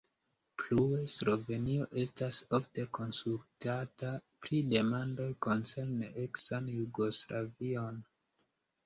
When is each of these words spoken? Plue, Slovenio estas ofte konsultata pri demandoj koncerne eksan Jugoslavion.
Plue, 0.59 0.99
Slovenio 1.15 1.83
estas 2.03 2.39
ofte 2.57 2.85
konsultata 2.99 4.09
pri 4.47 4.63
demandoj 4.71 5.29
koncerne 5.49 6.09
eksan 6.25 6.71
Jugoslavion. 6.79 8.01